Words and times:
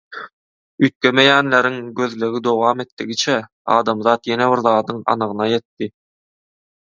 Üýtgemeýänleriň 0.85 1.75
gözlegi 1.99 2.39
dowam 2.47 2.81
etdigiçe 2.85 3.37
adamzat 3.75 4.31
ýene 4.31 4.47
bir 4.53 4.63
zadyň 4.69 5.03
anygyna 5.15 5.51
ýetdi. 5.53 5.91